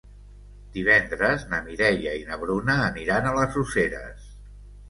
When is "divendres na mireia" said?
0.77-2.15